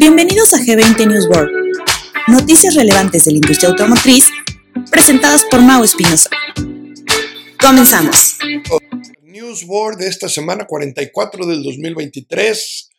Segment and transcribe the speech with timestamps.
[0.00, 1.52] Bienvenidos a G20 News World,
[2.26, 4.24] noticias relevantes de la industria automotriz
[4.90, 6.28] presentadas por Mau Espinosa.
[7.60, 8.38] Comenzamos.
[9.22, 12.90] News Board de esta semana 44 del 2023,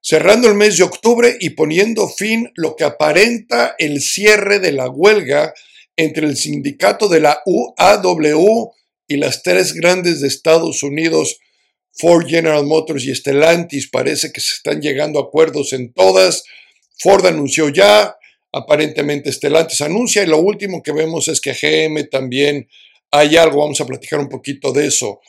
[0.00, 4.90] cerrando el mes de octubre y poniendo fin lo que aparenta el cierre de la
[4.90, 5.54] huelga
[5.94, 8.72] entre el sindicato de la UAW
[9.06, 11.38] y las tres grandes de Estados Unidos,
[11.96, 13.88] Ford, General Motors y Stellantis.
[13.88, 16.44] Parece que se están llegando a acuerdos en todas.
[16.98, 18.16] Ford anunció ya,
[18.52, 22.68] aparentemente Stellantis anuncia y lo último que vemos es que GM también
[23.10, 25.20] hay algo, vamos a platicar un poquito de eso.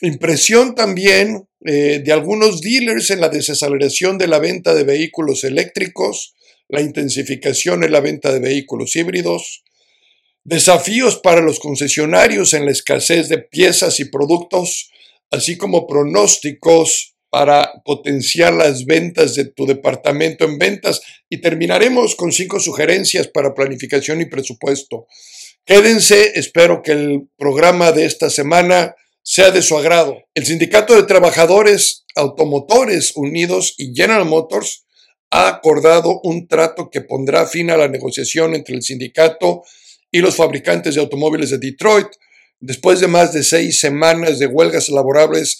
[0.00, 6.34] Impresión también eh, de algunos dealers en la desaceleración de la venta de vehículos eléctricos,
[6.68, 9.64] la intensificación en la venta de vehículos híbridos,
[10.42, 14.90] desafíos para los concesionarios en la escasez de piezas y productos,
[15.30, 22.30] así como pronósticos para potenciar las ventas de tu departamento en ventas y terminaremos con
[22.30, 25.06] cinco sugerencias para planificación y presupuesto.
[25.64, 30.18] Quédense, espero que el programa de esta semana sea de su agrado.
[30.34, 34.84] El Sindicato de Trabajadores Automotores Unidos y General Motors
[35.30, 39.64] ha acordado un trato que pondrá fin a la negociación entre el sindicato
[40.12, 42.06] y los fabricantes de automóviles de Detroit,
[42.60, 45.58] después de más de seis semanas de huelgas laborables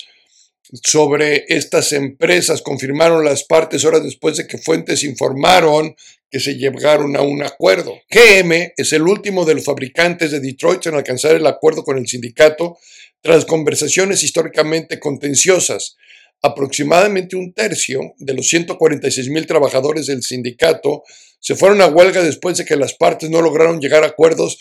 [0.83, 5.95] sobre estas empresas, confirmaron las partes horas después de que fuentes informaron
[6.31, 7.95] que se llegaron a un acuerdo.
[8.11, 12.09] GM es el último de los fabricantes de Detroit en alcanzar el acuerdo con el
[12.09, 12.78] sindicato
[13.20, 15.97] tras conversaciones históricamente contenciosas.
[16.42, 21.05] Aproximadamente un tercio de los 146 mil trabajadores del sindicato
[21.39, 24.59] se fueron a huelga después de que las partes no lograron llegar a acuerdos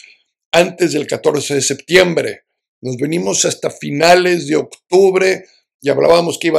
[0.54, 2.44] antes del 14 de septiembre.
[2.82, 5.46] Nos venimos hasta finales de octubre
[5.82, 6.52] y hablábamos que,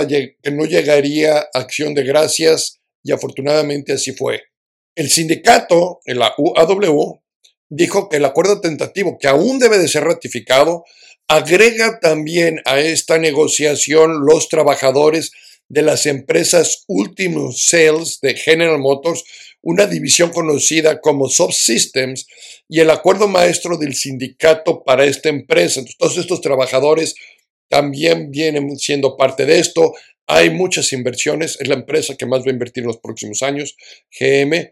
[0.52, 4.42] no llegaría acción de gracias y afortunadamente así fue.
[4.96, 7.22] El sindicato, la UAW,
[7.70, 10.84] dijo que el acuerdo tentativo, que aún debe de ser ratificado,
[11.28, 15.33] agrega también a esta negociación los trabajadores
[15.68, 19.24] de las empresas Ultimate Sales de General Motors,
[19.64, 22.27] una división conocida como Subsystems,
[22.69, 25.80] y el acuerdo maestro del sindicato para esta empresa.
[25.80, 27.14] Entonces, todos estos trabajadores
[27.69, 29.95] también vienen siendo parte de esto.
[30.27, 33.75] Hay muchas inversiones, es la empresa que más va a invertir en los próximos años,
[34.19, 34.70] GM.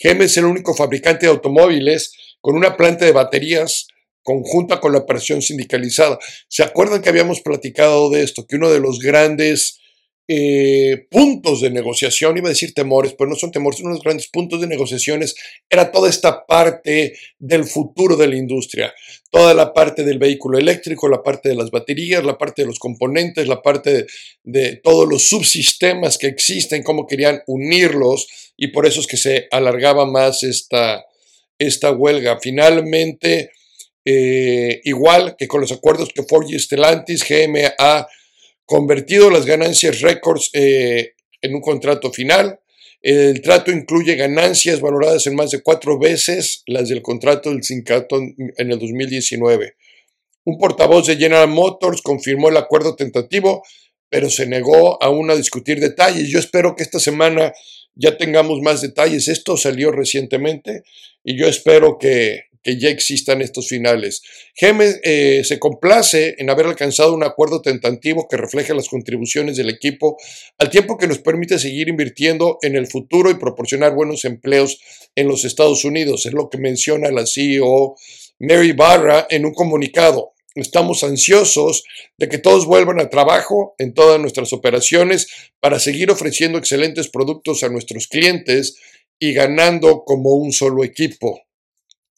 [0.00, 3.88] GM es el único fabricante de automóviles con una planta de baterías
[4.22, 6.18] conjunta con la operación sindicalizada.
[6.48, 8.46] ¿Se acuerdan que habíamos platicado de esto?
[8.46, 9.80] Que uno de los grandes
[10.30, 14.04] eh, puntos de negociación, iba a decir temores, pero no son temores, uno de los
[14.04, 15.34] grandes puntos de negociaciones
[15.70, 18.92] era toda esta parte del futuro de la industria,
[19.30, 22.78] toda la parte del vehículo eléctrico, la parte de las baterías, la parte de los
[22.78, 24.06] componentes, la parte
[24.42, 29.48] de, todos los subsistemas que existen, cómo querían unirlos y por eso es que se
[29.50, 31.06] alargaba más esta,
[31.58, 32.38] esta huelga.
[32.38, 33.52] Finalmente,
[34.04, 38.06] eh, igual que con los acuerdos que Ford y Stellantis, GM ha
[38.68, 42.60] convertido las ganancias récords eh, en un contrato final.
[43.00, 48.18] El trato incluye ganancias valoradas en más de cuatro veces las del contrato del sindicato
[48.18, 49.74] en el 2019.
[50.44, 53.62] Un portavoz de General Motors confirmó el acuerdo tentativo,
[54.10, 56.28] pero se negó aún a discutir detalles.
[56.28, 57.54] Yo espero que esta semana
[57.94, 59.28] ya tengamos más detalles.
[59.28, 60.82] Esto salió recientemente
[61.24, 64.22] y yo espero que que ya existan estos finales.
[64.60, 69.70] GM eh, se complace en haber alcanzado un acuerdo tentativo que refleje las contribuciones del
[69.70, 70.16] equipo,
[70.58, 74.80] al tiempo que nos permite seguir invirtiendo en el futuro y proporcionar buenos empleos
[75.14, 76.26] en los Estados Unidos.
[76.26, 77.96] Es lo que menciona la CEO
[78.38, 80.32] Mary Barra en un comunicado.
[80.54, 81.84] Estamos ansiosos
[82.16, 85.28] de que todos vuelvan a trabajo en todas nuestras operaciones
[85.60, 88.76] para seguir ofreciendo excelentes productos a nuestros clientes
[89.20, 91.42] y ganando como un solo equipo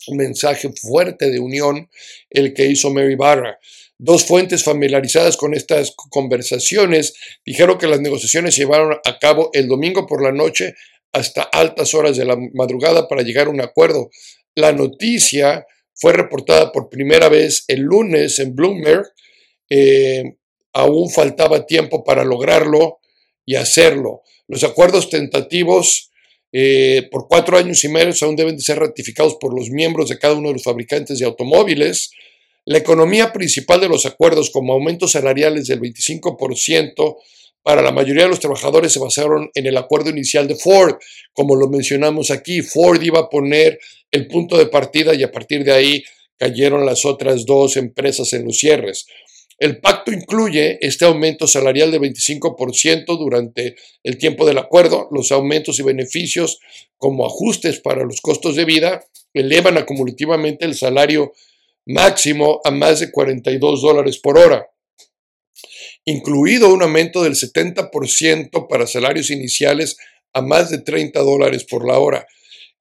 [0.09, 1.89] un mensaje fuerte de unión
[2.31, 3.59] el que hizo Mary Barra.
[3.99, 9.69] Dos fuentes familiarizadas con estas conversaciones dijeron que las negociaciones se llevaron a cabo el
[9.69, 10.75] domingo por la noche
[11.13, 14.11] hasta altas horas de la madrugada para llegar a un acuerdo.
[14.55, 19.07] La noticia fue reportada por primera vez el lunes en Bloomberg.
[19.69, 20.37] Eh,
[20.73, 23.01] aún faltaba tiempo para lograrlo
[23.45, 24.23] y hacerlo.
[24.49, 26.10] Los acuerdos tentativos
[26.53, 30.19] eh, por cuatro años y medio aún deben de ser ratificados por los miembros de
[30.19, 32.11] cada uno de los fabricantes de automóviles.
[32.65, 37.17] La economía principal de los acuerdos, como aumentos salariales del 25%,
[37.63, 40.97] para la mayoría de los trabajadores se basaron en el acuerdo inicial de Ford.
[41.33, 43.79] Como lo mencionamos aquí, Ford iba a poner
[44.11, 46.03] el punto de partida y a partir de ahí
[46.37, 49.07] cayeron las otras dos empresas en los cierres.
[49.61, 55.09] El pacto incluye este aumento salarial de 25% durante el tiempo del acuerdo.
[55.13, 56.61] Los aumentos y beneficios
[56.97, 59.05] como ajustes para los costos de vida
[59.35, 61.35] elevan acumulativamente el salario
[61.85, 64.67] máximo a más de 42 dólares por hora,
[66.07, 69.99] incluido un aumento del 70% para salarios iniciales
[70.33, 72.27] a más de 30 dólares por la hora.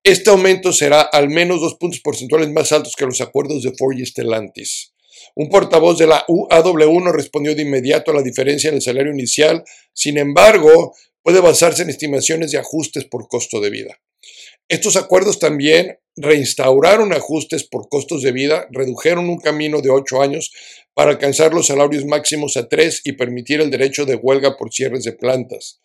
[0.02, 3.98] Este aumento será al menos dos puntos porcentuales más altos que los acuerdos de Ford
[3.98, 4.94] y Stellantis.
[5.36, 9.12] Un portavoz de la UAW no respondió de inmediato a la diferencia en el salario
[9.12, 10.94] inicial, sin embargo,
[11.24, 14.00] puede basarse en estimaciones de ajustes por costo de vida.
[14.68, 20.52] Estos acuerdos también reinstauraron ajustes por costos de vida, redujeron un camino de ocho años
[20.94, 25.04] para alcanzar los salarios máximos a tres y permitir el derecho de huelga por cierres
[25.06, 25.82] de plantas.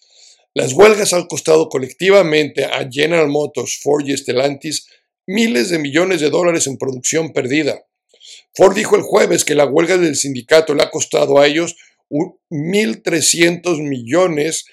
[0.55, 4.87] Las huelgas han costado colectivamente a General Motors, Ford y Stellantis
[5.27, 7.87] miles de millones de dólares en producción perdida.
[8.55, 11.77] Ford dijo el jueves que la huelga del sindicato le ha costado a ellos
[12.11, 14.65] 1.300 millones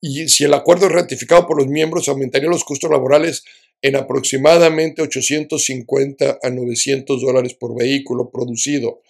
[0.00, 3.44] y si el acuerdo es ratificado por los miembros aumentaría los costos laborales
[3.82, 9.02] en aproximadamente 850 a 900 dólares por vehículo producido.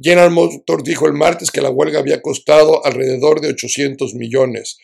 [0.00, 4.78] General Motors dijo el martes que la huelga había costado alrededor de 800 millones.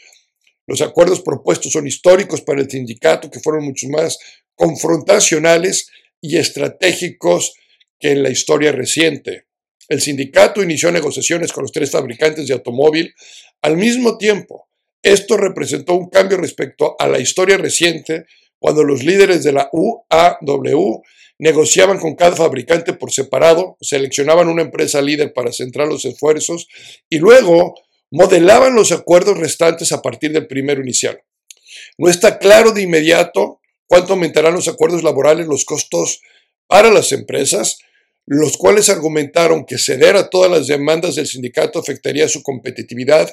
[0.67, 4.19] Los acuerdos propuestos son históricos para el sindicato, que fueron mucho más
[4.55, 7.55] confrontacionales y estratégicos
[8.01, 9.45] que en la historia reciente.
[9.89, 13.15] El sindicato inició negociaciones con los tres fabricantes de automóvil
[13.63, 14.69] al mismo tiempo.
[15.03, 18.25] Esto representó un cambio respecto a la historia reciente,
[18.59, 21.03] cuando los líderes de la UAW
[21.39, 26.69] negociaban con cada fabricante por separado, seleccionaban una empresa líder para centrar los esfuerzos
[27.09, 27.75] y luego
[28.11, 31.23] modelaban los acuerdos restantes a partir del primero inicial.
[31.97, 36.21] No está claro de inmediato cuánto aumentarán los acuerdos laborales, los costos
[36.67, 37.79] para las empresas,
[38.27, 43.29] los cuales argumentaron que ceder a todas las demandas del sindicato afectaría su competitividad,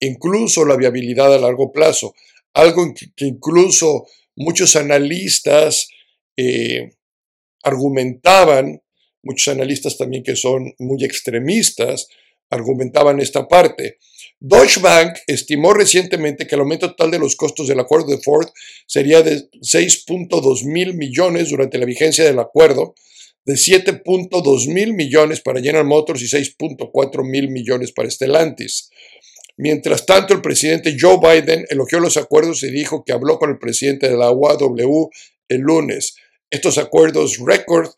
[0.00, 2.14] incluso la viabilidad a largo plazo,
[2.54, 4.06] algo que incluso
[4.36, 5.88] muchos analistas
[6.36, 6.92] eh,
[7.62, 8.82] argumentaban,
[9.22, 12.08] muchos analistas también que son muy extremistas,
[12.50, 13.98] argumentaban esta parte.
[14.38, 18.48] Deutsche Bank estimó recientemente que el aumento total de los costos del acuerdo de Ford
[18.86, 22.94] sería de 6.2 mil millones durante la vigencia del acuerdo,
[23.44, 28.90] de 7.2 mil millones para General Motors y 6.4 mil millones para Stellantis.
[29.56, 33.58] Mientras tanto, el presidente Joe Biden elogió los acuerdos y dijo que habló con el
[33.58, 35.10] presidente de la UAW
[35.48, 36.16] el lunes.
[36.50, 37.90] Estos acuerdos récord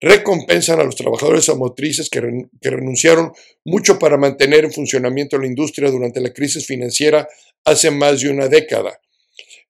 [0.00, 2.20] recompensan a los trabajadores automotrices que,
[2.60, 3.32] que, renunciaron
[3.64, 7.28] mucho para mantener en funcionamiento la industria durante la crisis financiera
[7.64, 8.98] hace más de una década.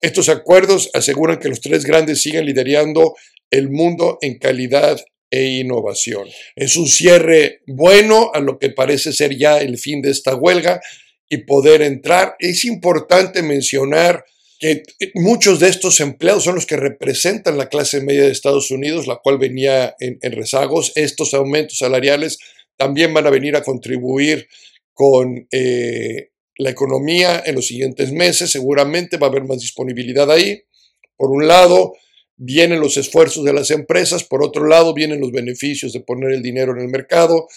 [0.00, 3.14] Estos acuerdos aseguran que los tres grandes siguen liderando
[3.50, 5.00] el mundo en calidad
[5.30, 6.28] e innovación.
[6.56, 10.80] Es un cierre bueno a lo que parece ser ya el fin de esta huelga
[11.28, 12.34] y poder entrar.
[12.38, 14.24] Es importante mencionar
[14.58, 14.82] que
[15.14, 19.16] muchos de estos empleados son los que representan la clase media de Estados Unidos, la
[19.16, 20.92] cual venía en, rezagos.
[20.96, 22.38] Estos aumentos salariales
[22.76, 24.48] también van a venir a contribuir
[24.92, 28.50] con eh, la economía en los siguientes meses.
[28.50, 30.62] Seguramente va a haber más disponibilidad ahí.
[31.16, 31.94] Por un lado,
[32.42, 36.42] vienen los esfuerzos de las empresas, por otro lado vienen los beneficios de poner el
[36.42, 37.48] dinero en el mercado.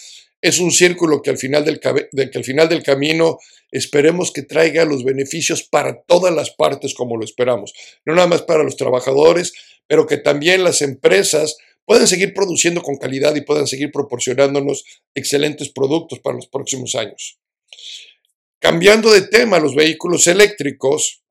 [0.42, 3.38] Es un círculo que al final del, que al final del camino
[3.70, 7.72] esperemos que traiga los beneficios para todas las partes como lo esperamos.
[8.04, 9.54] No nada más para los trabajadores,
[9.86, 15.70] pero que también las empresas puedan seguir produciendo con calidad y puedan seguir proporcionándonos excelentes
[15.70, 17.38] productos para los próximos años.
[18.60, 21.23] Cambiando de tema, los vehículos eléctricos,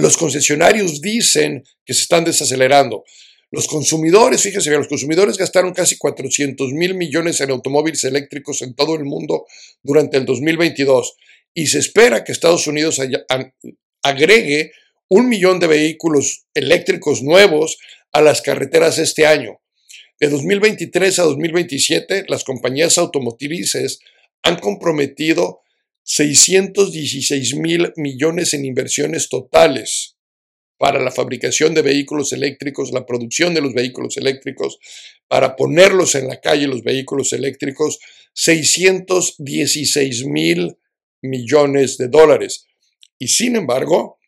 [0.00, 3.04] los concesionarios dicen que se están desacelerando.
[3.50, 8.74] Los consumidores, fíjense bien, los consumidores gastaron casi 400 mil millones en automóviles eléctricos en
[8.74, 9.46] todo el mundo
[9.82, 11.16] durante el 2022
[11.54, 13.00] y se espera que Estados Unidos
[14.02, 14.72] agregue
[15.08, 17.78] un millón de vehículos eléctricos nuevos
[18.12, 19.60] a las carreteras este año.
[20.18, 24.00] De 2023 a 2027, las compañías automotrices
[24.42, 25.60] han comprometido
[26.06, 30.16] 616 mil millones en inversiones totales
[30.78, 34.78] para la fabricación de vehículos eléctricos, la producción de los vehículos eléctricos,
[35.26, 37.98] para ponerlos en la calle los vehículos eléctricos,
[38.34, 40.76] 616 mil
[41.22, 42.66] millones de dólares.
[43.18, 44.20] Y sin embargo,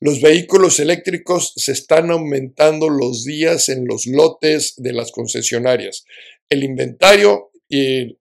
[0.00, 6.04] los vehículos eléctricos se están aumentando los días en los lotes de las concesionarias.
[6.48, 8.18] El inventario y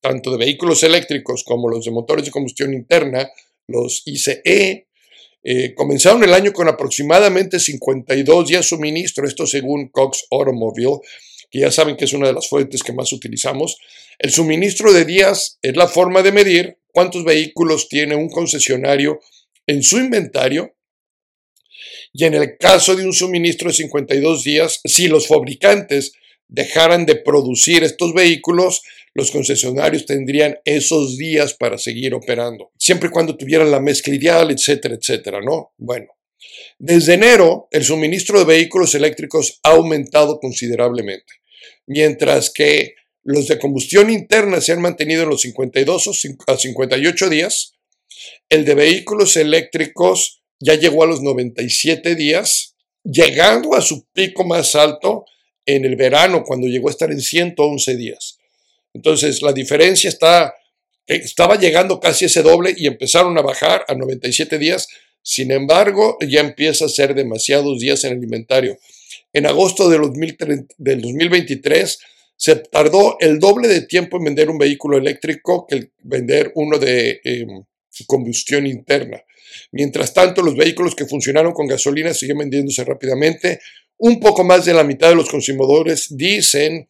[0.00, 3.30] tanto de vehículos eléctricos como los de motores de combustión interna,
[3.66, 4.88] los ICE,
[5.44, 10.98] eh, comenzaron el año con aproximadamente 52 días suministro, esto según Cox Automobile,
[11.50, 13.78] que ya saben que es una de las fuentes que más utilizamos.
[14.18, 19.20] El suministro de días es la forma de medir cuántos vehículos tiene un concesionario
[19.66, 20.74] en su inventario.
[22.12, 26.12] Y en el caso de un suministro de 52 días, si los fabricantes
[26.48, 28.82] dejaran de producir estos vehículos,
[29.14, 34.50] los concesionarios tendrían esos días para seguir operando, siempre y cuando tuvieran la mezcla ideal,
[34.50, 35.72] etcétera, etcétera, ¿no?
[35.76, 36.08] Bueno,
[36.78, 41.32] desde enero el suministro de vehículos eléctricos ha aumentado considerablemente,
[41.86, 46.08] mientras que los de combustión interna se han mantenido en los 52
[46.46, 47.74] a 58 días,
[48.48, 52.74] el de vehículos eléctricos ya llegó a los 97 días,
[53.04, 55.24] llegando a su pico más alto
[55.66, 58.37] en el verano, cuando llegó a estar en 111 días.
[58.94, 60.54] Entonces, la diferencia está,
[61.06, 64.88] estaba llegando casi ese doble y empezaron a bajar a 97 días.
[65.22, 68.78] Sin embargo, ya empieza a ser demasiados días en el inventario.
[69.32, 71.98] En agosto del, 2023
[72.36, 77.20] se tardó el doble de tiempo en vender un vehículo eléctrico que vender uno de
[77.24, 77.64] em,
[78.06, 79.22] combustión interna.
[79.72, 83.60] Mientras tanto, los vehículos que funcionaron con gasolina siguen vendiéndose rápidamente.
[83.98, 86.88] Un poco más de la mitad de los consumidores dicen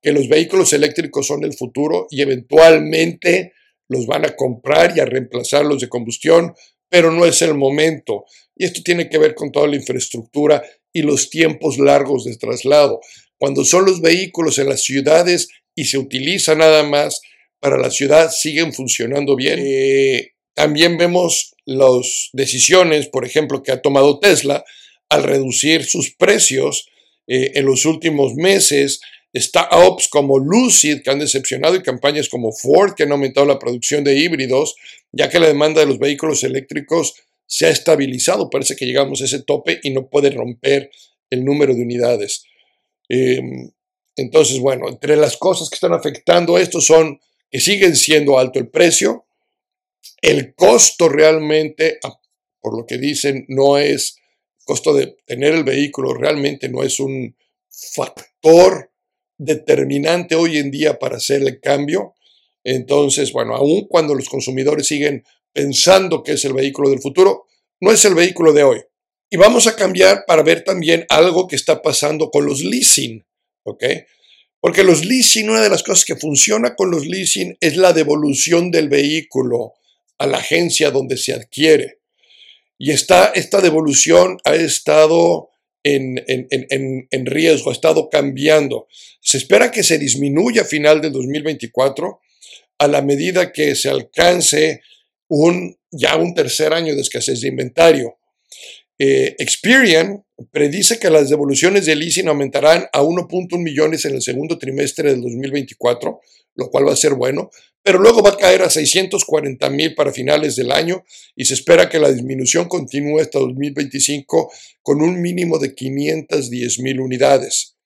[0.00, 3.52] que los vehículos eléctricos son el futuro y eventualmente
[3.88, 6.54] los van a comprar y a reemplazar los de combustión,
[6.88, 8.24] pero no es el momento.
[8.54, 10.62] Y esto tiene que ver con toda la infraestructura
[10.92, 13.00] y los tiempos largos de traslado.
[13.38, 17.20] Cuando son los vehículos en las ciudades y se utiliza nada más
[17.60, 19.58] para la ciudad, siguen funcionando bien.
[19.62, 24.64] Eh, también vemos las decisiones, por ejemplo, que ha tomado Tesla
[25.08, 26.88] al reducir sus precios
[27.26, 29.00] eh, en los últimos meses.
[29.34, 34.04] Startups como Lucid, que han decepcionado, y campañas como Ford, que han aumentado la producción
[34.04, 34.74] de híbridos,
[35.12, 37.14] ya que la demanda de los vehículos eléctricos
[37.46, 38.50] se ha estabilizado.
[38.50, 40.90] Parece que llegamos a ese tope y no puede romper
[41.30, 42.44] el número de unidades.
[43.08, 43.70] Em,
[44.16, 47.20] entonces, bueno, entre las cosas que están afectando esto son
[47.50, 49.26] que siguen siendo alto el precio,
[50.20, 51.98] el costo realmente,
[52.60, 54.18] por lo que dicen, no es
[54.64, 57.34] costo de tener el vehículo, realmente no es un
[57.70, 58.90] factor
[59.38, 62.14] determinante hoy en día para hacer el cambio.
[62.64, 67.46] Entonces, bueno, aun cuando los consumidores siguen pensando que es el vehículo del futuro,
[67.80, 68.82] no es el vehículo de hoy.
[69.30, 73.24] Y vamos a cambiar para ver también algo que está pasando con los leasing,
[73.62, 73.84] ¿ok?
[74.60, 78.70] Porque los leasing, una de las cosas que funciona con los leasing es la devolución
[78.70, 79.74] del vehículo
[80.18, 82.00] a la agencia donde se adquiere.
[82.78, 85.50] Y está, esta devolución ha estado
[85.82, 88.88] en, riesgo, ha estado cambiando.
[89.20, 92.20] Se espera que se disminuya a final del 2024
[92.78, 94.82] a la medida que se alcance
[95.28, 98.18] un, ya un tercer año de escasez de inventario.
[98.98, 104.58] Eh, Experian predice que las devoluciones de leasing aumentarán a 1.1 millones en el segundo
[104.58, 106.20] trimestre del 2024,
[106.56, 107.50] lo cual va a ser bueno,
[107.82, 111.04] pero luego va a caer a 640 mil para finales del año
[111.36, 114.52] y se espera que la disminución continúe hasta 2025
[114.82, 117.76] con un mínimo de 510 mil unidades.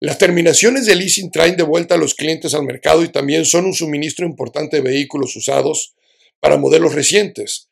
[0.00, 3.64] Las terminaciones de leasing traen de vuelta a los clientes al mercado y también son
[3.66, 5.94] un suministro importante de vehículos usados
[6.40, 7.70] para modelos recientes.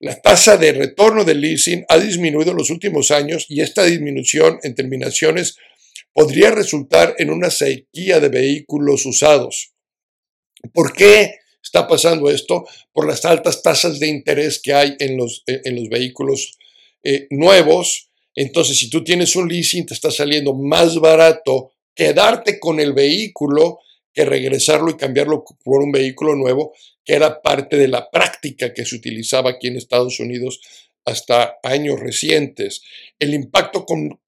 [0.00, 4.58] La tasa de retorno del leasing ha disminuido en los últimos años y esta disminución
[4.62, 5.56] en terminaciones
[6.14, 9.74] podría resultar en una sequía de vehículos usados.
[10.72, 12.64] ¿Por qué está pasando esto?
[12.92, 16.56] Por las altas tasas de interés que hay en los, eh, en los vehículos
[17.04, 18.08] eh, nuevos.
[18.34, 23.80] Entonces, si tú tienes un leasing, te está saliendo más barato quedarte con el vehículo
[24.12, 26.72] que regresarlo y cambiarlo por un vehículo nuevo,
[27.04, 30.60] que era parte de la práctica que se utilizaba aquí en Estados Unidos
[31.04, 32.82] hasta años recientes.
[33.18, 33.86] El impacto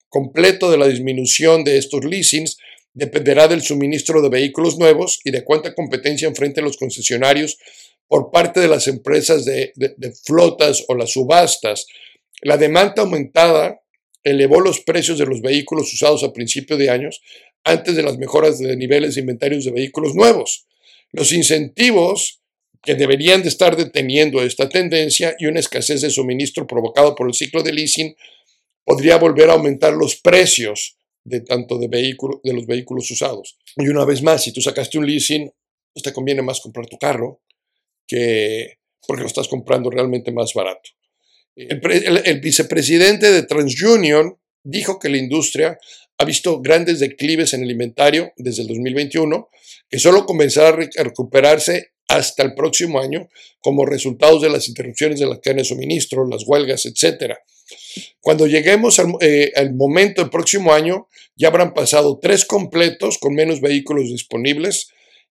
[0.08, 2.58] completo de la disminución de estos leasings
[2.94, 7.58] dependerá del suministro de vehículos nuevos y de cuánta competencia enfrente los concesionarios
[8.06, 11.86] por parte de las empresas de, de flotas o las subastas.
[12.42, 13.80] La demanda aumentada
[14.22, 17.22] elevó los precios de los vehículos usados a principios de años
[17.64, 20.66] antes de las mejoras de niveles de inventarios de vehículos nuevos.
[21.12, 22.40] Los incentivos
[22.82, 27.34] que deberían de estar deteniendo esta tendencia y una escasez de suministro provocado por el
[27.34, 28.16] ciclo de leasing
[28.84, 33.56] podría volver a aumentar los precios de tanto de, de los vehículos usados.
[33.76, 35.52] Y una vez más, si tú sacaste un leasing,
[35.92, 37.40] pues te conviene más comprar tu carro
[38.06, 40.90] que porque lo estás comprando realmente más barato.
[41.56, 45.78] el vicepresidente de TransUnion dijo que la industria
[46.18, 49.48] ha visto grandes declives en el inventario desde el 2021,
[49.88, 53.28] que solo comenzará a recuperarse hasta el próximo año
[53.60, 57.34] como resultado de las interrupciones de la cadena de suministro, las huelgas, etc.
[58.20, 63.60] Cuando lleguemos al, eh, momento del próximo año, ya habrán pasado tres completos con menos
[63.60, 64.88] vehículos disponibles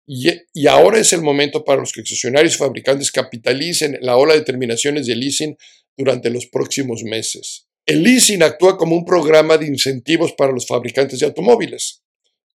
[0.07, 4.41] y, y, ahora es el momento para los concesionarios y fabricantes capitalicen la ola de
[4.41, 5.55] terminaciones de leasing
[5.95, 7.67] durante los próximos meses.
[7.91, 12.01] El leasing actúa como un programa de incentivos para los fabricantes de automóviles,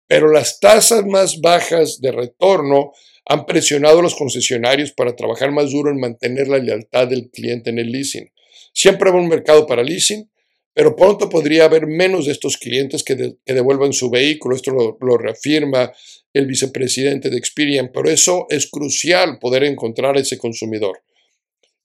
[0.06, 2.92] pero las tasas más bajas de retorno
[3.24, 7.70] han presionado a los concesionarios para trabajar más duro en mantener la lealtad del cliente
[7.70, 8.30] en el leasing.
[8.74, 10.30] Siempre habrá un mercado para leasing,
[10.74, 14.54] pero pronto podría haber menos de estos clientes que, devuelvan su vehículo.
[14.54, 15.94] Esto lo, reafirma
[16.34, 21.02] el vicepresidente de Experian, pero eso es crucial poder encontrar a ese consumidor.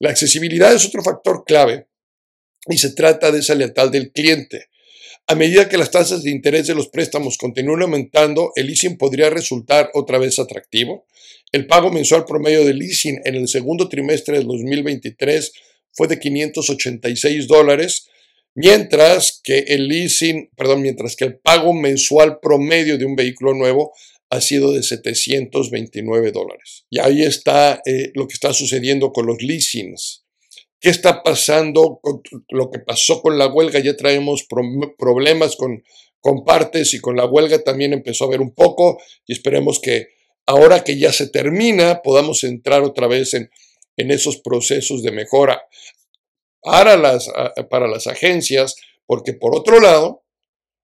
[0.00, 1.86] La accesibilidad es otro factor clave
[2.66, 4.66] y se trata de esa lealtad del cliente.
[5.26, 9.28] A medida que las tasas de interés de los préstamos continúen aumentando, el leasing podría
[9.28, 11.06] resultar otra vez atractivo.
[11.52, 15.52] El pago mensual promedio del leasing en el segundo trimestre del 2023
[15.92, 18.08] fue de 586 dólares,
[18.54, 23.92] mientras que el leasing, perdón, mientras que el pago mensual promedio de un vehículo nuevo
[24.30, 26.84] ha sido de 729 dólares.
[26.88, 30.24] Y ahí está eh, lo que está sucediendo con los leasings.
[30.80, 33.80] ¿Qué está pasando con lo que pasó con la huelga?
[33.80, 34.46] Ya traemos
[34.96, 35.82] problemas con,
[36.20, 40.08] con partes y con la huelga también empezó a haber un poco y esperemos que
[40.46, 43.50] ahora que ya se termina podamos entrar otra vez en,
[43.96, 45.62] en esos procesos de mejora
[46.62, 47.28] para las,
[47.70, 50.24] para las agencias, porque por otro lado,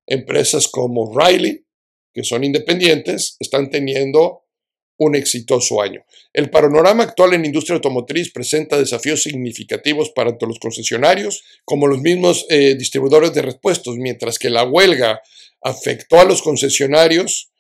[0.07, 1.65] empresas como Riley,
[2.13, 4.44] que son independientes, están teniendo
[4.97, 6.05] un exitoso año.
[6.33, 12.01] El panorama actual en la industria automotriz presenta desafíos significativos para los concesionarios, como los
[12.01, 15.21] mismos eh, distribuidores de repuestos, mientras que la huelga
[15.63, 17.51] afectó a los concesionarios,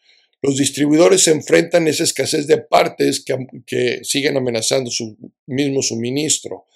[0.42, 3.24] los distribuidores se enfrentan a esa escasez de partes
[3.66, 6.66] que, siguen amenazando su mismo suministro.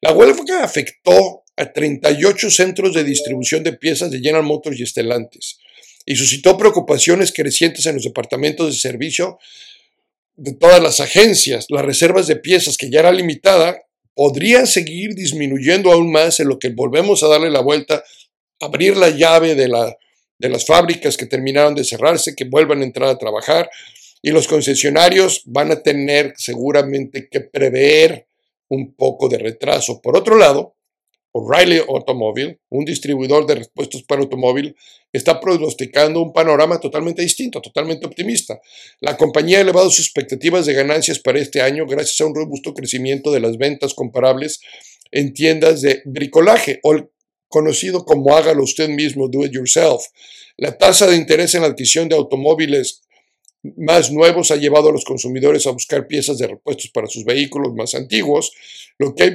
[0.00, 5.60] La huelga afectó a 38 centros de distribución de piezas de General Motors y Estelantes
[6.04, 9.38] y suscitó preocupaciones crecientes en los departamentos de servicio
[10.36, 11.66] de todas las agencias.
[11.68, 13.80] Las reservas de piezas, que ya era limitada,
[14.14, 18.04] podrían seguir disminuyendo aún más en lo que volvemos a darle la vuelta,
[18.60, 19.96] abrir la llave de la
[20.38, 23.70] de las fábricas que terminaron de cerrarse, que vuelvan a entrar a trabajar
[24.22, 28.26] y los concesionarios van a tener seguramente que prever
[28.68, 30.00] un poco de retraso.
[30.00, 30.76] Por otro lado,
[31.32, 34.76] O'Reilly Automobile, un distribuidor de repuestos para automóvil,
[35.12, 38.60] está pronosticando un panorama totalmente distinto, totalmente optimista.
[39.00, 42.74] La compañía ha elevado sus expectativas de ganancias para este año gracias a un robusto
[42.74, 44.60] crecimiento de las ventas comparables
[45.10, 47.08] en tiendas de bricolaje o
[47.48, 50.02] conocido como hágalo usted mismo, do it yourself.
[50.56, 53.01] La tasa de interés en la adquisición de automóviles
[53.62, 57.74] más nuevos ha llevado a los consumidores a buscar piezas de repuestos para sus vehículos
[57.74, 58.52] más antiguos,
[58.98, 59.26] lo que ha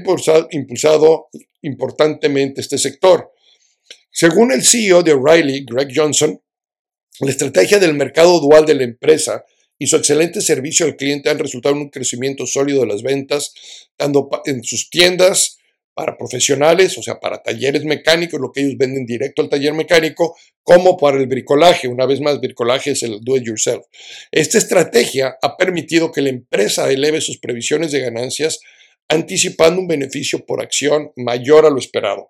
[0.52, 1.30] impulsado,
[1.62, 3.32] importantemente este sector.
[4.12, 6.42] Según el CEO de O'Reilly, Greg Johnson,
[7.20, 9.46] la estrategia del mercado dual de la empresa
[9.80, 13.54] y su excelente servicio al cliente han resultado en un crecimiento sólido de las ventas,
[13.96, 15.58] tanto en sus tiendas
[15.98, 20.38] para profesionales, o sea, para talleres mecánicos, lo que ellos venden directo al taller mecánico,
[20.62, 21.88] como para el bricolaje.
[21.88, 23.84] Una vez más, bricolaje es el do it yourself.
[24.32, 28.60] Esta estrategia ha permitido que la empresa eleve sus previsiones de ganancias,
[29.10, 32.30] anticipando un beneficio por acción mayor a lo esperado.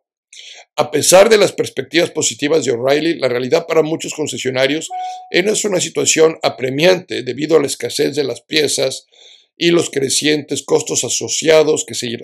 [0.77, 4.87] A pesar de las perspectivas positivas de O'Reilly, la realidad para muchos concesionarios
[5.29, 9.07] es una situación apremiante debido a la escasez de las piezas,
[9.57, 12.17] y los crecientes costos asociados que se,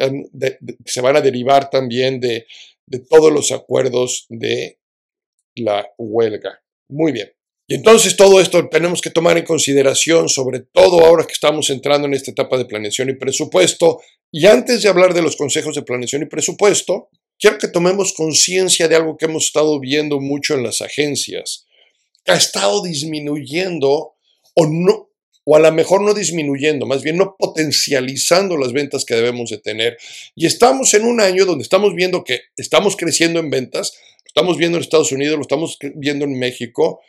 [0.85, 2.45] se van a derivar también de,
[2.85, 4.79] de todos los acuerdos de
[5.55, 6.61] la huelga.
[6.89, 7.31] Muy bien.
[7.67, 12.07] Y entonces todo esto tenemos que tomar en consideración, sobre todo ahora que estamos entrando
[12.07, 14.01] en esta etapa de planeación y presupuesto.
[14.31, 18.87] Y antes de hablar de los consejos de planeación y presupuesto, quiero que tomemos conciencia
[18.87, 21.65] de algo que hemos estado viendo mucho en las agencias,
[22.27, 24.15] ha estado disminuyendo
[24.55, 25.09] o no,
[25.45, 29.57] o a lo mejor no disminuyendo, más bien no potencializando las ventas que debemos de
[29.57, 29.97] tener.
[30.35, 34.57] Y estamos en un año donde estamos viendo que estamos creciendo en ventas, lo estamos
[34.57, 37.01] viendo en Estados Unidos, lo estamos viendo en México,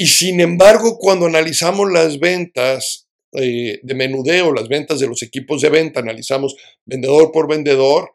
[0.00, 5.60] y sin embargo, cuando analizamos las ventas eh, de menudeo, las ventas de los equipos
[5.60, 8.10] de venta, analizamos vendedor por vendedor,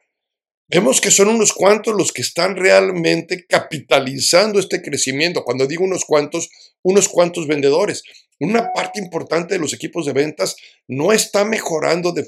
[0.67, 5.43] Vemos que son unos cuantos los que están realmente capitalizando este crecimiento.
[5.43, 6.49] Cuando digo unos cuantos,
[6.81, 8.03] unos cuantos vendedores.
[8.39, 10.55] Una parte importante de los equipos de ventas
[10.87, 12.27] no está mejorando de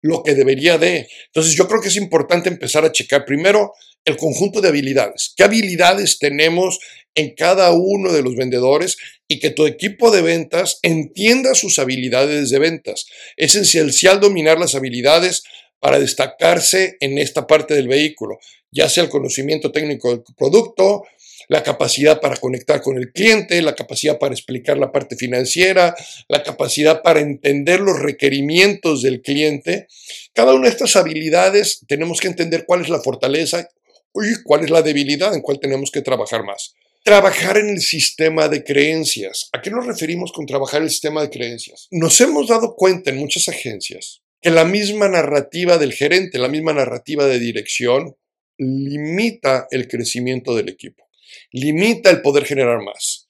[0.00, 1.08] lo que debería de.
[1.26, 3.72] Entonces yo creo que es importante empezar a checar primero
[4.04, 5.34] el conjunto de habilidades.
[5.36, 6.78] ¿Qué habilidades tenemos
[7.16, 12.50] en cada uno de los vendedores y que tu equipo de ventas entienda sus habilidades
[12.50, 13.06] de ventas?
[13.36, 15.42] Es esencial dominar las habilidades
[15.80, 18.38] para destacarse en esta parte del vehículo,
[18.70, 21.04] ya sea el conocimiento técnico del producto,
[21.48, 25.94] la capacidad para conectar con el cliente, la capacidad para explicar la parte financiera,
[26.28, 29.86] la capacidad para entender los requerimientos del cliente.
[30.34, 33.68] Cada una de estas habilidades tenemos que entender cuál es la fortaleza
[34.14, 36.74] y cuál es la debilidad en cuál tenemos que trabajar más.
[37.04, 39.48] Trabajar en el sistema de creencias.
[39.52, 41.86] ¿A qué nos referimos con trabajar el sistema de creencias?
[41.92, 46.72] Nos hemos dado cuenta en muchas agencias que la misma narrativa del gerente, la misma
[46.72, 48.16] narrativa de dirección,
[48.58, 51.06] limita el crecimiento del equipo
[51.52, 53.28] limita el poder generar más.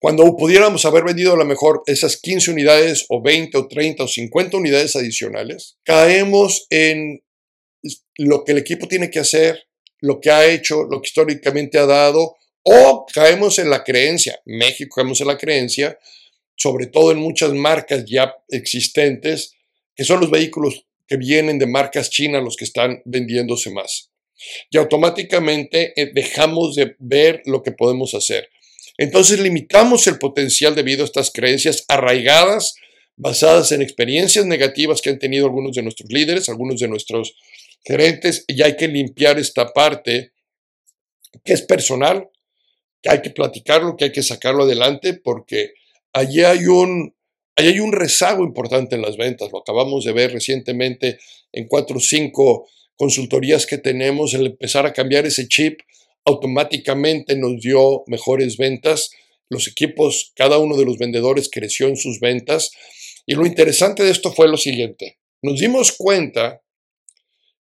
[0.00, 4.08] Cuando pudiéramos haber vendido a lo mejor esas 15 unidades o 20 o 30 o
[4.08, 7.20] 50 unidades adicionales, caemos en
[8.16, 9.64] lo que el equipo tiene que hacer,
[10.00, 14.96] lo que ha hecho, lo que históricamente ha dado, o caemos en la creencia, México
[14.96, 15.98] caemos en la creencia,
[16.56, 19.54] sobre todo en muchas marcas ya existentes,
[19.98, 24.10] que son los vehículos que vienen de marcas chinas los que están vendiéndose más
[24.70, 28.48] y automáticamente eh, dejamos de ver lo que podemos hacer.
[28.96, 32.76] Entonces limitamos el potencial debido a estas creencias arraigadas,
[33.16, 37.34] basadas en experiencias negativas que han tenido algunos de nuestros líderes, algunos de nuestros
[37.84, 40.30] gerentes, y hay que limpiar esta parte
[41.44, 42.28] que es personal,
[43.02, 45.74] que hay que platicarlo, que hay que sacarlo adelante, porque
[46.12, 47.14] allí hay un,
[47.58, 49.50] allí hay un rezago importante en las ventas.
[49.52, 51.18] Lo acabamos de ver recientemente
[51.52, 55.80] en cuatro o cinco consultorías que tenemos, el empezar a cambiar ese chip
[56.24, 59.10] automáticamente nos dio mejores ventas.
[59.48, 62.70] Los equipos, cada uno de los vendedores creció en sus ventas.
[63.26, 65.18] Y lo interesante de esto fue lo siguiente.
[65.42, 66.62] Nos dimos cuenta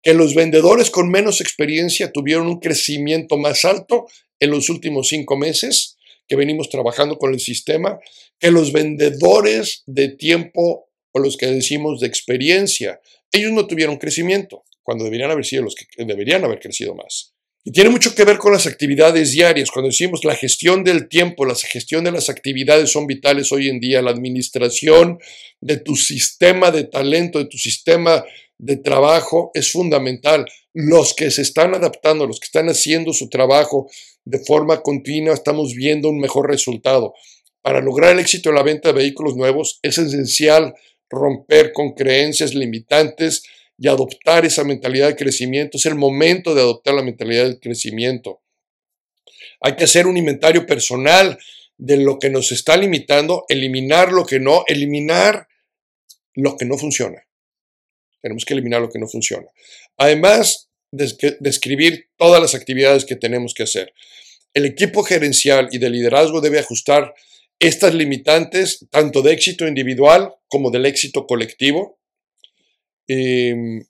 [0.04, 4.08] que los vendedores con menos experiencia tuvieron un crecimiento más alto
[4.40, 5.98] en los últimos cinco meses
[6.32, 8.00] que venimos trabajando con el sistema,
[8.40, 13.02] que los vendedores de tiempo o los que decimos de experiencia,
[13.34, 17.34] ellos no tuvieron crecimiento cuando deberían haber sido los que deberían haber crecido más.
[17.66, 19.72] Y tiene mucho que ver con las actividades diarias.
[19.72, 23.82] Cuando decimos la gestión del tiempo, la gestión de las actividades son vitales hoy en
[23.82, 24.02] día.
[24.02, 25.20] La administración
[25.60, 28.24] de tu sistema de talento, de tu sistema
[28.58, 30.46] de trabajo es fundamental.
[30.74, 33.90] Los que se están adaptando, los que están haciendo su trabajo
[34.24, 37.14] de forma continua, estamos viendo un mejor resultado.
[37.62, 40.74] Para lograr el éxito en la venta de vehículos nuevos es esencial
[41.10, 43.44] romper con creencias limitantes
[43.78, 45.78] y adoptar esa mentalidad de crecimiento.
[45.78, 48.42] Es el momento de adoptar la mentalidad de crecimiento.
[49.60, 51.38] Hay que hacer un inventario personal
[51.78, 55.48] de lo que nos está limitando, eliminar lo que no, eliminar
[56.36, 57.28] lo que no funciona.
[58.22, 59.48] Tenemos que eliminar lo que no funciona.
[59.98, 63.94] Además, describir todas las actividades que tenemos que hacer.
[64.54, 67.14] El equipo gerencial y de liderazgo debe ajustar
[67.60, 72.02] estas limitantes, tanto de éxito individual como del éxito colectivo,
[73.14, 73.84] Em,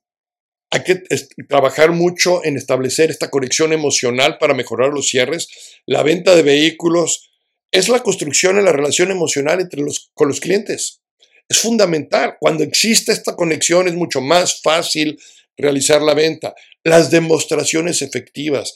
[0.72, 1.04] hay que
[1.48, 5.48] trabajar mucho en establecer esta conexión emocional para mejorar los cierres.
[5.86, 7.30] La venta de vehículos
[7.72, 11.02] es la construcción de la relación emocional entre los, con los clientes.
[11.48, 12.38] Es fundamental.
[12.40, 15.20] Cuando existe esta conexión es mucho más fácil
[15.58, 16.56] realizar la venta.
[16.84, 18.74] Las demostraciones efectivas.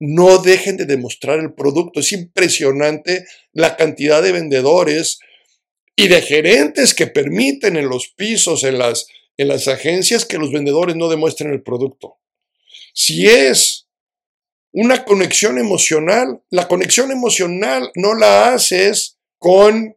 [0.00, 2.00] No dejen de demostrar el producto.
[2.00, 5.18] Es impresionante la cantidad de vendedores
[5.96, 10.52] y de gerentes que permiten en los pisos, en las, en las agencias que los
[10.52, 12.18] vendedores no demuestren el producto.
[12.94, 13.88] Si es
[14.72, 19.96] una conexión emocional, la conexión emocional no la haces con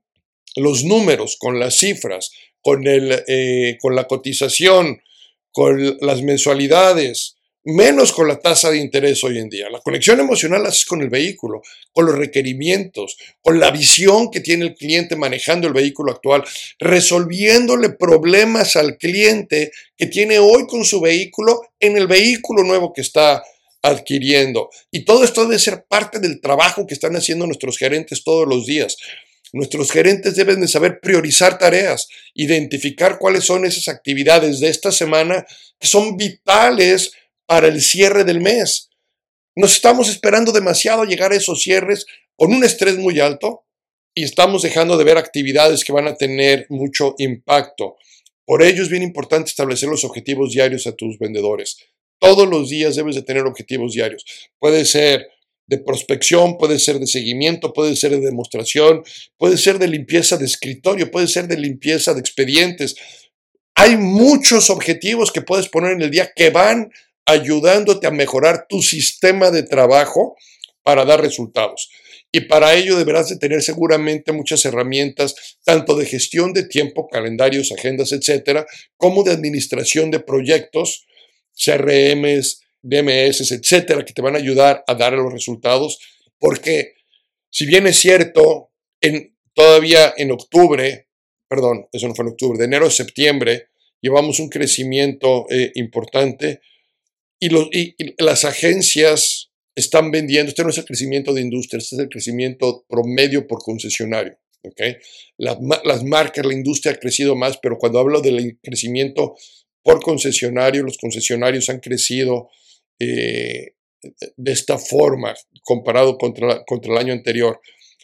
[0.56, 5.02] los números, con las cifras, con, el, eh, con la cotización,
[5.52, 9.70] con las mensualidades, menos con la tasa de interés hoy en día.
[9.70, 11.62] La conexión emocional la haces con el vehículo,
[11.92, 16.44] con los requerimientos, con la visión que tiene el cliente manejando el vehículo actual,
[16.80, 23.02] resolviéndole problemas al cliente que tiene hoy con su vehículo en el vehículo nuevo que
[23.02, 23.44] está
[23.84, 24.70] adquiriendo.
[24.92, 28.66] Y todo esto debe ser parte del trabajo que están haciendo nuestros gerentes todos los
[28.66, 28.98] días.
[29.54, 35.46] Nuestros gerentes deben de saber priorizar tareas, identificar cuáles son esas actividades de esta semana
[35.78, 37.12] que son vitales
[37.46, 38.90] para el cierre del mes.
[39.56, 42.06] Nos estamos esperando demasiado llegar a esos cierres
[42.38, 43.66] con un estrés muy alto
[44.14, 47.98] y estamos dejando de ver actividades que van a tener mucho impacto.
[48.46, 51.78] Por ello es bien importante establecer los objetivos diarios a tus vendedores.
[52.20, 54.24] Todos los días debes de tener objetivos diarios.
[54.60, 55.28] Puede ser
[55.72, 59.04] de prospección, puede ser de seguimiento, puede ser de demostración,
[59.38, 62.98] puede ser de limpieza de escritorio, puede ser de limpieza de expedientes.
[63.74, 66.92] Hay muchos objetivos que puedes poner en el día que van
[67.26, 70.36] ayudándote a mejorar tu sistema de trabajo
[70.84, 71.90] para dar resultados.
[72.34, 77.72] Y para ello deberás de tener seguramente muchas herramientas, tanto de gestión de tiempo, calendarios,
[77.72, 78.66] agendas, etcétera,
[78.98, 81.06] como de administración de proyectos
[81.56, 86.00] CRMs, DMS, etcétera, que te van a ayudar a dar los resultados,
[86.40, 86.94] porque
[87.50, 91.08] si bien es cierto, en, todavía en octubre,
[91.48, 93.68] perdón, eso no fue en octubre, de enero a septiembre,
[94.02, 96.62] llevamos un crecimiento eh, importante
[97.40, 102.10] y, las agencias están vendiendo, este no es el crecimiento de industria, este es el
[102.10, 104.38] crecimiento promedio por concesionario.
[104.64, 104.98] ¿okay?
[105.38, 109.36] Las, las marcas, la industria ha crecido más, pero cuando hablo del crecimiento
[109.84, 112.50] por concesionario, los concesionarios han crecido
[113.02, 113.74] eh,
[114.38, 115.34] de esta forma
[115.64, 117.60] comparado contra, contra el año anterior.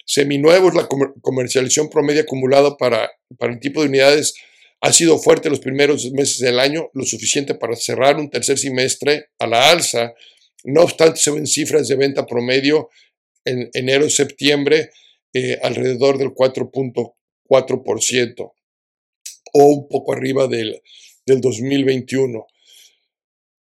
[0.05, 0.88] Seminuevos, la
[1.21, 4.33] comercialización promedio acumulada para, para el tipo de unidades
[4.81, 9.27] ha sido fuerte los primeros meses del año, lo suficiente para cerrar un tercer semestre
[9.38, 10.13] a la alza.
[10.63, 12.89] No obstante, se ven cifras de venta promedio
[13.45, 14.89] en enero-septiembre
[15.33, 18.51] eh, alrededor del 4.4%
[19.53, 20.81] o un poco arriba del,
[21.25, 22.47] del 2021.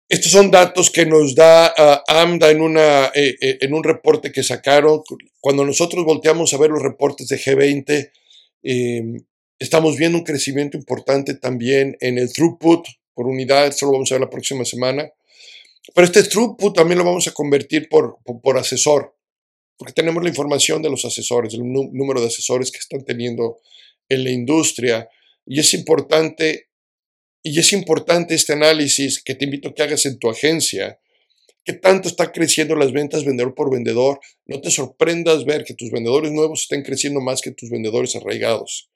[0.08, 4.30] Estos son datos que nos da uh, AMDA en, una, eh, eh, en un reporte
[4.30, 5.02] que sacaron.
[5.40, 8.12] Cuando nosotros volteamos a ver los reportes de G20,
[8.62, 9.24] em,
[9.58, 14.14] estamos viendo un crecimiento importante también en el throughput por unidad, eso lo vamos a
[14.14, 15.10] ver la próxima semana.
[15.92, 19.16] Pero este throughput también lo vamos a convertir por, por, asesor,
[19.76, 23.58] porque tenemos la información de los asesores, el número de asesores que están teniendo
[24.08, 25.08] en la industria.
[25.46, 26.65] Y es importante
[27.48, 30.98] y es importante este análisis que te invito a que hagas en tu agencia.
[31.62, 34.18] ¿Qué tanto está creciendo las ventas vendedor por vendedor?
[34.46, 38.90] No te sorprendas ver que tus vendedores nuevos estén creciendo más que tus vendedores arraigados.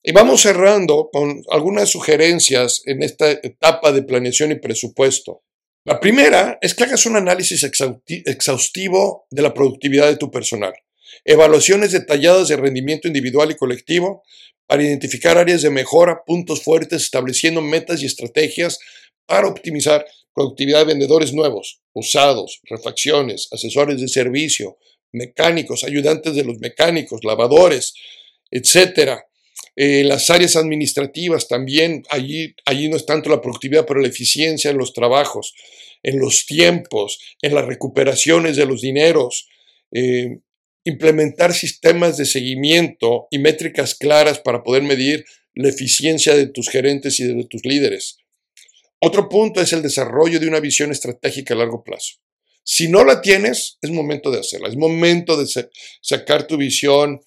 [0.00, 5.42] Y vamos cerrando con algunas sugerencias en esta etapa de planeación y presupuesto.
[5.84, 10.72] La primera es que hagas un análisis exhaustivo de la productividad de tu personal.
[11.28, 14.22] Evaluaciones detalladas de rendimiento individual y colectivo
[14.68, 18.78] para identificar áreas de mejora, puntos fuertes, estableciendo metas y estrategias
[19.26, 24.78] para optimizar productividad de vendedores nuevos, usados, refacciones, asesores de servicio,
[25.10, 27.94] mecánicos, ayudantes de los mecánicos, lavadores,
[28.48, 29.26] etcétera.
[29.74, 34.70] Eh, las áreas administrativas también, allí, allí no es tanto la productividad, pero la eficiencia
[34.70, 35.54] en los trabajos,
[36.04, 39.48] en los tiempos, en las recuperaciones de los dineros,
[39.90, 40.38] eh,
[40.86, 47.18] implementar sistemas de seguimiento y métricas claras para poder medir la eficiencia de tus gerentes
[47.18, 48.18] y de tus líderes.
[49.00, 52.14] Otro punto es el desarrollo de una visión estratégica a largo plazo.
[52.62, 55.46] Si no la tienes, es momento de hacerla, es momento de
[56.00, 57.20] sacar tu visión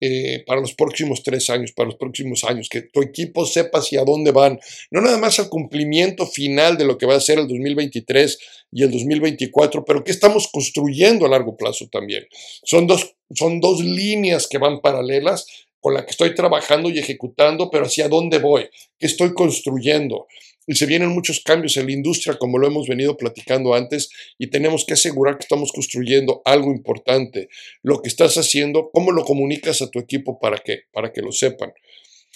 [0.00, 4.04] eh, para los próximos tres años, para los próximos años, que tu equipo sepa hacia
[4.04, 4.58] dónde van,
[4.90, 8.38] no nada más al cumplimiento final de lo que va a ser el 2023
[8.72, 12.26] y el 2024, pero que estamos construyendo a largo plazo también.
[12.64, 15.46] Son dos, son dos líneas que van paralelas
[15.80, 20.26] con la que estoy trabajando y ejecutando, pero hacia dónde voy, qué estoy construyendo
[20.66, 24.48] y se vienen muchos cambios en la industria, como lo hemos venido platicando antes, y
[24.48, 27.48] tenemos que asegurar que estamos construyendo algo importante.
[27.82, 31.32] Lo que estás haciendo, cómo lo comunicas a tu equipo para que, para que lo
[31.32, 31.72] sepan.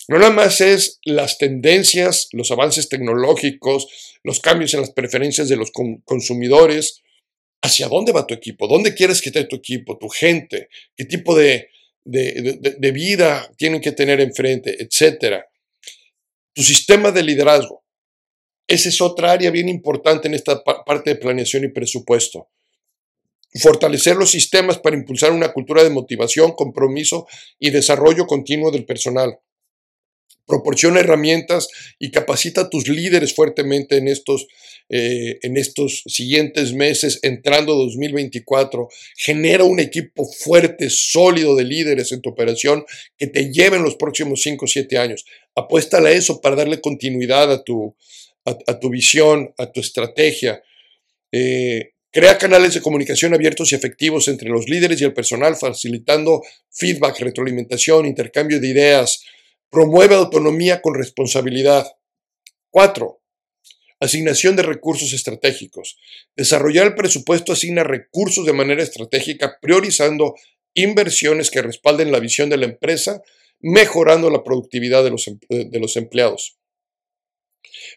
[0.08, 5.56] No nada más es las tendencias, los avances tecnológicos, los cambios en las preferencias de
[5.56, 5.70] los
[6.04, 7.02] consumidores.
[7.62, 8.66] ¿Hacia dónde va tu equipo?
[8.66, 10.68] ¿Dónde quieres que esté tu equipo, tu gente?
[10.96, 11.68] ¿Qué tipo de,
[12.04, 15.46] de, de vida tienen que tener enfrente, etcétera?
[16.54, 17.79] Tu sistema de liderazgo.
[18.70, 22.50] Esa es otra área bien importante en esta parte de planeación y presupuesto.
[23.60, 27.26] Fortalecer los sistemas para impulsar una cultura de motivación, compromiso
[27.58, 29.40] y desarrollo continuo del personal.
[30.46, 31.66] Proporciona herramientas
[31.98, 34.46] y capacita a tus líderes fuertemente en estos,
[34.88, 38.88] eh, en estos siguientes meses, entrando 2024.
[39.16, 42.84] Genera un equipo fuerte, sólido de líderes en tu operación
[43.18, 45.24] que te lleven los próximos 5 o 7 años.
[45.56, 47.96] Apuéstale a eso para darle continuidad a tu,
[48.44, 50.62] a, tu visión, a tu estrategia.
[51.32, 56.42] Eh, crea canales de comunicación abiertos y efectivos entre los líderes y el personal, facilitando
[56.70, 59.22] feedback, retroalimentación, intercambio de ideas.
[59.70, 61.86] Promueve autonomía con responsabilidad.
[62.70, 63.20] 4.
[64.00, 65.98] Asignación de recursos estratégicos.
[66.34, 70.34] Desarrollar el presupuesto asigna recursos de manera estratégica, priorizando
[70.74, 73.22] inversiones que respalden la visión de la empresa,
[73.60, 76.59] mejorando la productividad de los, de los empleados.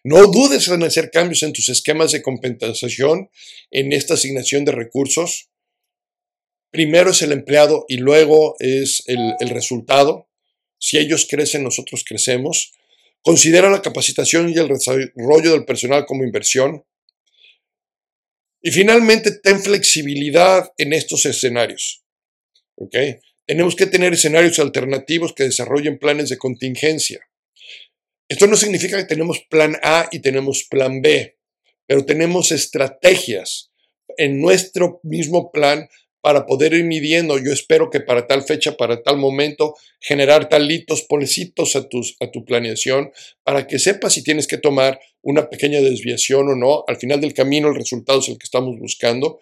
[0.04, 3.30] No dudes en hacer cambios en tus esquemas de compensación
[3.72, 5.50] en esta asignación de recursos.
[6.72, 10.30] Primero es el empleado y luego es el, resultado.
[10.80, 12.74] Si ellos crecen, nosotros crecemos.
[13.22, 16.84] Considera la capacitación y el desarrollo del personal como inversión.
[18.62, 22.04] Y finalmente, ten flexibilidad en estos escenarios.
[23.46, 27.28] Tenemos que tener escenarios alternativos que desarrollen planes de contingencia.
[28.28, 31.38] Esto no significa que tenemos plan A y tenemos plan B.
[31.86, 33.72] pero tenemos estrategias
[34.18, 35.90] en nuestro mismo plan
[36.22, 37.38] para poder ir midiendo.
[37.38, 42.32] Yo espero que para tal fecha, para tal momento, generar talitos, polecitos a, tus, a
[42.32, 43.12] tu planeación
[43.44, 46.86] para que sepas si tienes que tomar una pequeña desviación o no.
[46.88, 49.40] Al final del camino el resultado es el que estamos buscando.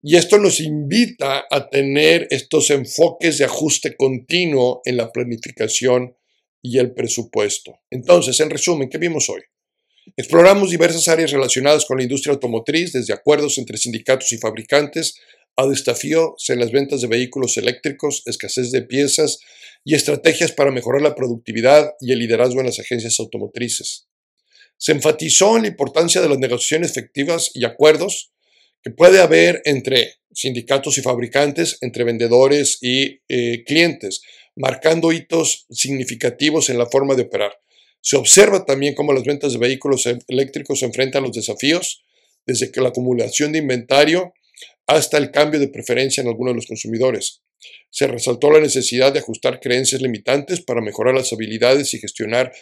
[0.00, 6.14] Y esto nos invita a tener estos enfoques de ajuste continuo en la planificación
[6.62, 7.80] y el presupuesto.
[7.90, 9.40] Entonces, en resumen, ¿qué vimos hoy?
[10.16, 15.14] Exploramos diversas áreas relacionadas con la industria automotriz, desde acuerdos entre sindicatos y fabricantes
[15.56, 19.38] a desafíos en las ventas de vehículos eléctricos, escasez de piezas
[19.84, 24.08] y estrategias para mejorar la productividad y el liderazgo en las agencias automotrices.
[24.76, 28.32] Se enfatizó en la importancia de las negociaciones efectivas y acuerdos
[28.82, 34.22] que puede haber entre sindicatos y fabricantes, entre vendedores y eh, clientes,
[34.60, 37.52] marcando hitos significativos en la forma de operar.
[38.02, 42.04] Se observa también cómo las ventas de vehículos e-, eléctricos se enfrentan a los desafíos,
[42.46, 44.34] desde la acumulación de inventario
[44.86, 47.42] hasta el cambio de preferencia en algunos de los consumidores.
[47.90, 52.52] Se resaltó la necesidad de ajustar creencias limitantes para mejorar las habilidades y gestionar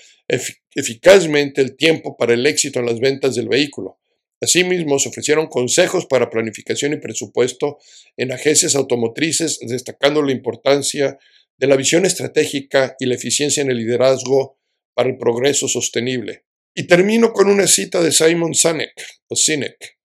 [0.74, 3.98] eficazmente el tiempo para el éxito en las ventas del vehículo.
[4.40, 7.78] Asimismo, se ofrecieron consejos para planificación y presupuesto
[8.16, 11.18] en agencias automotrices, destacando la importancia
[11.58, 14.58] de la visión estratégica y la eficiencia en el liderazgo
[14.94, 16.44] para el progreso sostenible.
[16.74, 19.98] Y termino con una cita de Simon Sinek.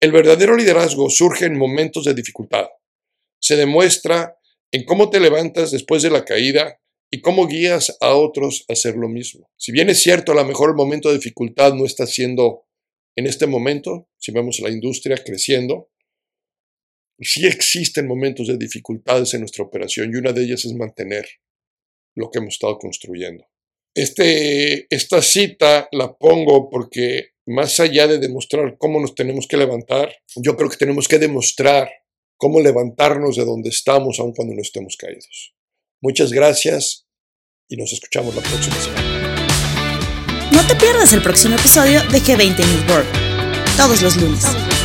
[0.00, 2.66] El verdadero liderazgo surge en momentos de dificultad.
[3.40, 4.36] Se demuestra
[4.72, 8.96] en cómo te levantas después de la caída y cómo guías a otros a hacer
[8.96, 9.48] lo mismo.
[9.56, 12.66] Si bien es cierto, a lo mejor el momento de dificultad no está siendo
[13.16, 15.90] en este momento, si vemos la industria creciendo,
[17.20, 21.26] sí existen momentos de dificultades en nuestra operación y una de ellas es mantener
[22.16, 23.44] lo que hemos estado construyendo.
[23.94, 30.14] Este, esta cita la pongo porque más allá de demostrar cómo nos tenemos que levantar,
[30.36, 31.90] yo creo que tenemos que demostrar
[32.36, 35.54] cómo levantarnos de donde estamos aun cuando no estemos caídos.
[36.00, 37.06] Muchas gracias
[37.68, 39.14] y nos escuchamos la próxima semana.
[40.52, 44.83] No te pierdas el próximo episodio de G20 News World, todos los lunes.